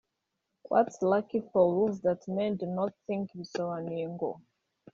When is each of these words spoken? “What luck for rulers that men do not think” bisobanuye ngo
“What 0.67 0.89
luck 1.03 1.29
for 1.53 1.73
rulers 1.75 2.01
that 2.01 2.27
men 2.27 2.55
do 2.57 2.65
not 2.73 2.93
think” 3.05 3.29
bisobanuye 3.37 4.05
ngo 4.15 4.29